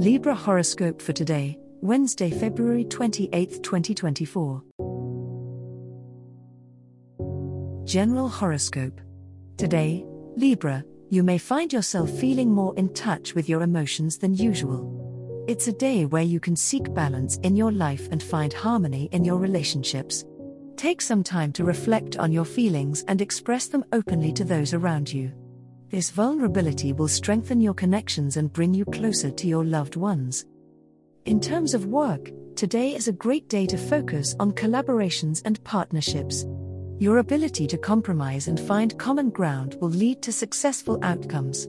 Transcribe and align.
Libra 0.00 0.34
horoscope 0.34 1.02
for 1.02 1.12
today, 1.12 1.58
Wednesday, 1.82 2.30
February 2.30 2.84
28, 2.84 3.62
2024. 3.62 4.62
General 7.84 8.26
horoscope. 8.26 8.98
Today, 9.58 10.06
Libra, 10.36 10.82
you 11.10 11.22
may 11.22 11.36
find 11.36 11.70
yourself 11.70 12.08
feeling 12.08 12.50
more 12.50 12.74
in 12.78 12.94
touch 12.94 13.34
with 13.34 13.46
your 13.46 13.60
emotions 13.60 14.16
than 14.16 14.32
usual. 14.32 15.44
It's 15.46 15.68
a 15.68 15.72
day 15.72 16.06
where 16.06 16.22
you 16.22 16.40
can 16.40 16.56
seek 16.56 16.94
balance 16.94 17.36
in 17.42 17.54
your 17.54 17.70
life 17.70 18.08
and 18.10 18.22
find 18.22 18.54
harmony 18.54 19.10
in 19.12 19.22
your 19.22 19.36
relationships. 19.36 20.24
Take 20.78 21.02
some 21.02 21.22
time 21.22 21.52
to 21.52 21.64
reflect 21.64 22.16
on 22.16 22.32
your 22.32 22.46
feelings 22.46 23.04
and 23.06 23.20
express 23.20 23.66
them 23.66 23.84
openly 23.92 24.32
to 24.32 24.44
those 24.44 24.72
around 24.72 25.12
you. 25.12 25.30
This 25.90 26.10
vulnerability 26.10 26.92
will 26.92 27.08
strengthen 27.08 27.60
your 27.60 27.74
connections 27.74 28.36
and 28.36 28.52
bring 28.52 28.72
you 28.72 28.84
closer 28.84 29.28
to 29.28 29.46
your 29.48 29.64
loved 29.64 29.96
ones. 29.96 30.46
In 31.24 31.40
terms 31.40 31.74
of 31.74 31.86
work, 31.86 32.30
today 32.54 32.94
is 32.94 33.08
a 33.08 33.12
great 33.12 33.48
day 33.48 33.66
to 33.66 33.76
focus 33.76 34.36
on 34.38 34.52
collaborations 34.52 35.42
and 35.44 35.62
partnerships. 35.64 36.46
Your 37.00 37.18
ability 37.18 37.66
to 37.66 37.76
compromise 37.76 38.46
and 38.46 38.60
find 38.60 38.96
common 39.00 39.30
ground 39.30 39.78
will 39.80 39.88
lead 39.88 40.22
to 40.22 40.30
successful 40.30 41.00
outcomes. 41.02 41.66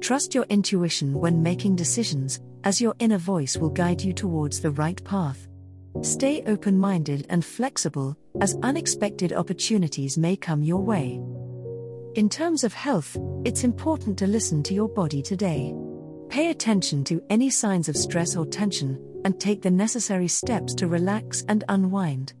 Trust 0.00 0.34
your 0.34 0.46
intuition 0.48 1.14
when 1.14 1.40
making 1.40 1.76
decisions, 1.76 2.40
as 2.64 2.80
your 2.80 2.96
inner 2.98 3.18
voice 3.18 3.56
will 3.56 3.70
guide 3.70 4.02
you 4.02 4.12
towards 4.12 4.58
the 4.58 4.72
right 4.72 5.02
path. 5.04 5.46
Stay 6.02 6.42
open 6.46 6.76
minded 6.76 7.24
and 7.30 7.44
flexible, 7.44 8.16
as 8.40 8.58
unexpected 8.64 9.32
opportunities 9.32 10.18
may 10.18 10.34
come 10.34 10.60
your 10.60 10.82
way. 10.82 11.20
In 12.16 12.28
terms 12.28 12.64
of 12.64 12.72
health, 12.72 13.16
it's 13.44 13.62
important 13.62 14.18
to 14.18 14.26
listen 14.26 14.64
to 14.64 14.74
your 14.74 14.88
body 14.88 15.22
today. 15.22 15.72
Pay 16.28 16.50
attention 16.50 17.04
to 17.04 17.22
any 17.30 17.50
signs 17.50 17.88
of 17.88 17.96
stress 17.96 18.34
or 18.34 18.44
tension, 18.44 18.98
and 19.24 19.38
take 19.38 19.62
the 19.62 19.70
necessary 19.70 20.26
steps 20.26 20.74
to 20.74 20.88
relax 20.88 21.44
and 21.46 21.62
unwind. 21.68 22.32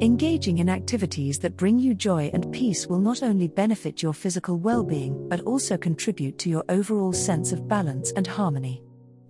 Engaging 0.00 0.56
in 0.56 0.70
activities 0.70 1.38
that 1.40 1.58
bring 1.58 1.78
you 1.78 1.94
joy 1.94 2.30
and 2.32 2.50
peace 2.50 2.86
will 2.86 2.98
not 2.98 3.22
only 3.22 3.46
benefit 3.46 4.02
your 4.02 4.14
physical 4.14 4.56
well 4.56 4.82
being 4.82 5.28
but 5.28 5.42
also 5.42 5.76
contribute 5.76 6.38
to 6.38 6.48
your 6.48 6.64
overall 6.70 7.12
sense 7.12 7.52
of 7.52 7.68
balance 7.68 8.12
and 8.12 8.26
harmony. 8.26 8.82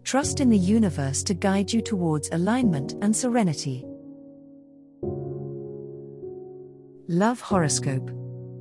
Trust 0.05 0.39
in 0.39 0.51
the 0.51 0.59
universe 0.59 1.25
to 1.25 1.35
guide 1.35 1.73
you 1.73 1.81
towards 1.81 2.29
alignment 2.31 2.95
and 3.03 3.17
serenity. 3.17 3.85
Love 7.09 7.41
Horoscope. 7.41 8.09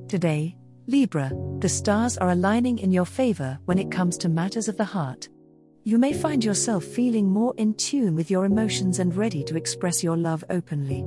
Today, 0.08 0.56
Libra, 0.90 1.30
the 1.60 1.68
stars 1.68 2.18
are 2.18 2.30
aligning 2.30 2.80
in 2.80 2.90
your 2.90 3.04
favor 3.04 3.56
when 3.66 3.78
it 3.78 3.92
comes 3.92 4.18
to 4.18 4.28
matters 4.28 4.66
of 4.66 4.76
the 4.76 4.84
heart. 4.84 5.28
You 5.84 5.98
may 5.98 6.12
find 6.12 6.44
yourself 6.44 6.82
feeling 6.82 7.30
more 7.30 7.54
in 7.58 7.74
tune 7.74 8.16
with 8.16 8.28
your 8.28 8.44
emotions 8.44 8.98
and 8.98 9.14
ready 9.14 9.44
to 9.44 9.56
express 9.56 10.02
your 10.02 10.16
love 10.16 10.42
openly. 10.50 11.04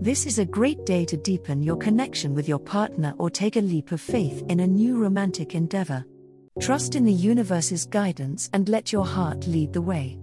This 0.00 0.24
is 0.24 0.38
a 0.38 0.46
great 0.46 0.86
day 0.86 1.04
to 1.04 1.18
deepen 1.18 1.62
your 1.62 1.76
connection 1.76 2.34
with 2.34 2.48
your 2.48 2.58
partner 2.58 3.14
or 3.18 3.28
take 3.28 3.56
a 3.56 3.60
leap 3.60 3.92
of 3.92 4.00
faith 4.00 4.42
in 4.48 4.60
a 4.60 4.66
new 4.66 4.96
romantic 4.96 5.54
endeavor. 5.54 6.06
Trust 6.58 6.94
in 6.94 7.04
the 7.04 7.12
universe's 7.12 7.84
guidance 7.84 8.48
and 8.54 8.66
let 8.70 8.94
your 8.94 9.04
heart 9.04 9.46
lead 9.46 9.74
the 9.74 9.82
way. 9.82 10.18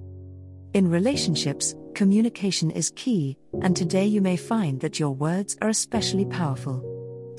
In 0.74 0.90
relationships, 0.90 1.76
communication 1.94 2.72
is 2.72 2.92
key, 2.96 3.38
and 3.62 3.78
today 3.78 4.08
you 4.08 4.22
may 4.22 4.36
find 4.36 4.82
that 4.82 5.00
your 5.00 5.12
words 5.12 5.56
are 5.62 5.70
especially 5.70 6.26
powerful. 6.26 6.95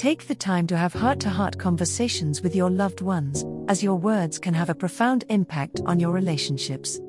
Take 0.07 0.29
the 0.29 0.37
time 0.37 0.69
to 0.69 0.77
have 0.77 0.93
heart 0.93 1.19
to 1.19 1.29
heart 1.29 1.59
conversations 1.59 2.41
with 2.41 2.55
your 2.55 2.71
loved 2.71 3.01
ones, 3.01 3.45
as 3.67 3.83
your 3.83 3.97
words 3.97 4.39
can 4.39 4.55
have 4.55 4.71
a 4.71 4.75
profound 4.77 5.25
impact 5.31 5.81
on 5.85 5.99
your 5.99 6.13
relationships. 6.13 7.01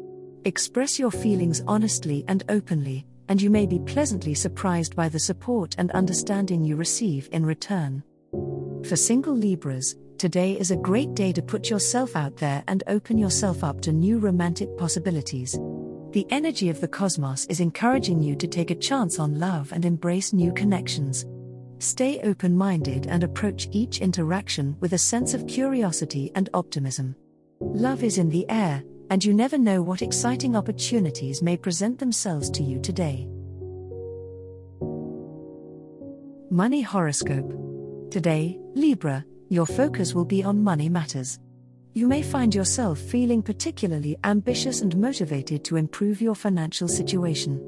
Express 0.46 0.98
your 0.98 1.12
feelings 1.12 1.62
honestly 1.68 2.26
and 2.28 2.44
openly, 2.50 3.06
and 3.30 3.40
you 3.40 3.52
may 3.52 3.68
be 3.68 3.78
pleasantly 3.78 4.34
surprised 4.34 4.96
by 4.96 5.10
the 5.10 5.20
support 5.20 5.76
and 5.78 5.92
understanding 5.92 6.64
you 6.64 6.76
receive 6.76 7.30
in 7.32 7.46
return. 7.46 8.02
For 8.90 8.96
single 8.96 9.36
Libras, 9.36 9.96
today 10.18 10.54
is 10.54 10.72
a 10.72 10.76
great 10.76 11.14
day 11.14 11.32
to 11.34 11.42
put 11.44 11.70
yourself 11.70 12.16
out 12.16 12.38
there 12.38 12.64
and 12.68 12.84
open 12.88 13.20
yourself 13.20 13.64
up 13.64 13.80
to 13.82 13.94
new 13.94 14.18
romantic 14.18 14.76
possibilities. 14.76 15.54
The 16.14 16.26
energy 16.32 16.68
of 16.72 16.82
the 16.82 16.88
cosmos 16.88 17.46
is 17.46 17.60
encouraging 17.60 18.24
you 18.24 18.36
to 18.38 18.48
take 18.48 18.72
a 18.72 18.76
chance 18.90 19.20
on 19.20 19.40
love 19.40 19.72
and 19.72 19.86
embrace 19.86 20.34
new 20.34 20.52
connections. 20.52 21.28
Stay 21.80 22.20
open 22.22 22.58
minded 22.58 23.06
and 23.06 23.24
approach 23.24 23.68
each 23.72 24.02
interaction 24.02 24.76
with 24.80 24.94
a 24.94 24.98
sense 24.98 25.36
of 25.36 25.46
curiosity 25.46 26.32
and 26.34 26.50
optimism. 26.56 27.16
Love 27.60 28.04
is 28.04 28.18
in 28.18 28.30
the 28.30 28.50
air, 28.50 28.84
and 29.12 29.24
you 29.24 29.34
never 29.34 29.58
know 29.60 29.82
what 29.82 30.02
exciting 30.02 30.56
opportunities 30.56 31.42
may 31.44 31.56
present 31.56 32.00
themselves 32.00 32.50
to 32.50 32.64
you 32.64 32.80
today. 32.80 33.28
Money 36.50 36.82
Horoscope. 36.82 37.54
Today, 38.10 38.60
Libra, 38.74 39.24
your 39.50 39.68
focus 39.68 40.16
will 40.16 40.26
be 40.26 40.44
on 40.44 40.64
money 40.64 40.90
matters. 40.90 41.40
You 41.94 42.08
may 42.08 42.24
find 42.24 42.56
yourself 42.56 42.98
feeling 43.00 43.44
particularly 43.44 44.18
ambitious 44.24 44.82
and 44.82 44.98
motivated 44.98 45.64
to 45.66 45.76
improve 45.76 46.22
your 46.22 46.36
financial 46.36 46.88
situation. 46.88 47.62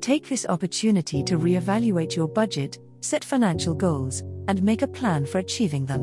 Take 0.00 0.28
this 0.28 0.46
opportunity 0.46 1.22
to 1.24 1.38
reevaluate 1.38 2.16
your 2.16 2.28
budget, 2.28 2.78
set 3.02 3.24
financial 3.24 3.74
goals, 3.74 4.20
and 4.48 4.62
make 4.62 4.82
a 4.82 4.86
plan 4.88 5.26
for 5.26 5.38
achieving 5.38 5.84
them. 5.86 6.00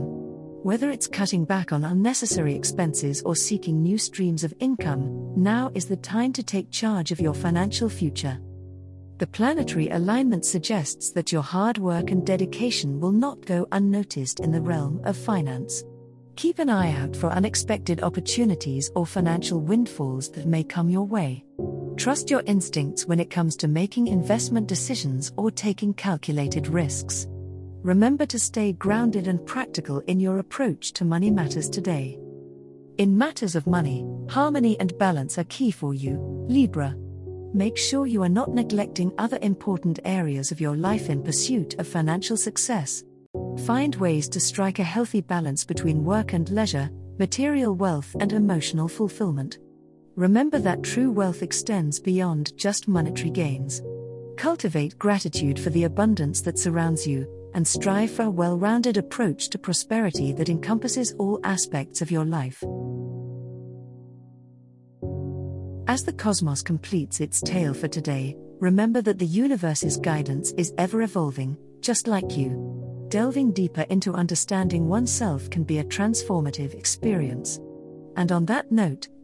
Whether 0.62 0.92
it's 0.92 1.08
cutting 1.08 1.46
back 1.46 1.72
on 1.72 1.86
unnecessary 1.86 2.54
expenses 2.54 3.22
or 3.24 3.36
seeking 3.36 3.82
new 3.82 3.98
streams 3.98 4.44
of 4.44 4.54
income, 4.60 5.34
now 5.36 5.72
is 5.74 5.86
the 5.86 5.96
time 5.96 6.34
to 6.34 6.44
take 6.44 6.70
charge 6.70 7.12
of 7.12 7.22
your 7.22 7.34
financial 7.34 7.90
future. 7.90 8.40
The 9.20 9.28
planetary 9.28 9.90
alignment 9.90 10.46
suggests 10.46 11.12
that 11.12 11.32
your 11.32 11.42
hard 11.42 11.78
work 11.78 12.12
and 12.12 12.26
dedication 12.26 13.00
will 13.00 13.12
not 13.12 13.46
go 13.46 13.68
unnoticed 13.72 14.40
in 14.42 14.52
the 14.52 14.62
realm 14.62 15.02
of 15.06 15.18
finance. 15.18 15.84
Keep 16.36 16.60
an 16.60 16.70
eye 16.70 16.94
out 16.94 17.16
for 17.16 17.30
unexpected 17.30 18.02
opportunities 18.02 18.90
or 18.96 19.06
financial 19.06 19.60
windfalls 19.60 20.30
that 20.31 20.46
may 20.46 20.64
come 20.64 20.90
your 20.90 21.06
way. 21.06 21.44
Trust 22.00 22.30
your 22.30 22.44
instincts 22.46 23.06
when 23.06 23.20
it 23.20 23.30
comes 23.30 23.58
to 23.58 23.68
making 23.68 24.08
investment 24.08 24.68
decisions 24.68 25.34
or 25.36 25.52
taking 25.52 25.94
calculated 25.94 26.70
risks. 26.70 27.28
Remember 27.84 28.26
to 28.26 28.40
stay 28.40 28.72
grounded 28.72 29.28
and 29.28 29.46
practical 29.46 30.00
in 30.08 30.18
your 30.18 30.40
approach 30.40 30.94
to 30.94 31.04
money 31.04 31.30
matters 31.30 31.70
today. 31.70 32.18
In 33.00 33.18
matters 33.18 33.54
of 33.54 33.68
money, 33.68 34.08
harmony 34.30 34.80
and 34.80 34.98
balance 34.98 35.38
are 35.38 35.44
key 35.50 35.72
for 35.72 35.94
you, 35.94 36.46
Libra. 36.48 36.96
Make 37.54 37.78
sure 37.78 38.08
you 38.08 38.24
are 38.24 38.30
not 38.30 38.54
neglecting 38.54 39.12
other 39.18 39.38
important 39.42 40.00
areas 40.06 40.54
of 40.54 40.62
your 40.62 40.78
life 40.78 41.10
in 41.10 41.22
pursuit 41.22 41.78
of 41.80 41.88
financial 41.88 42.38
success. 42.38 43.04
Find 43.66 43.94
ways 43.98 44.30
to 44.30 44.40
strike 44.40 44.80
a 44.80 44.84
healthy 44.84 45.20
balance 45.20 45.66
between 45.66 46.06
work 46.06 46.31
and 46.31 46.50
leisure, 46.50 46.90
material 47.18 47.76
wealth 47.76 48.16
and 48.22 48.31
emotional 48.31 48.88
fulfillment. 48.88 49.57
Remember 50.19 50.60
that 50.60 50.83
true 50.83 51.12
wealth 51.12 51.42
extends 51.42 51.98
beyond 51.98 52.51
just 52.57 52.89
monetary 52.89 53.30
gains. 53.30 53.81
Cultivate 54.36 55.00
gratitude 55.00 55.57
for 55.57 55.69
the 55.69 55.86
abundance 55.86 56.42
that 56.42 56.60
surrounds 56.60 57.07
you, 57.07 57.25
and 57.54 57.66
strive 57.66 58.12
for 58.12 58.24
a 58.24 58.30
well 58.30 58.57
rounded 58.57 58.98
approach 58.98 59.48
to 59.48 59.57
prosperity 59.57 60.33
that 60.33 60.50
encompasses 60.50 61.13
all 61.19 61.39
aspects 61.45 62.01
of 62.01 62.12
your 62.12 62.25
life. 62.25 62.62
As 65.88 66.04
the 66.04 66.12
cosmos 66.18 66.62
completes 66.63 67.21
its 67.21 67.39
tale 67.39 67.74
for 67.74 67.88
today, 67.88 68.36
remember 68.60 69.01
that 69.01 69.19
the 69.19 69.25
universe's 69.25 69.95
guidance 69.95 70.51
is 70.57 70.74
ever 70.77 71.01
evolving, 71.04 71.56
just 71.80 72.07
like 72.07 72.36
you. 72.36 73.07
Delving 73.07 73.54
deeper 73.54 73.86
into 73.89 74.13
understanding 74.13 74.89
oneself 74.89 75.50
can 75.50 75.63
be 75.63 75.80
a 75.80 75.86
transformative 75.86 76.74
experience. 76.74 77.57
And 78.18 78.33
on 78.33 78.45
that 78.48 78.69
note, 78.69 79.07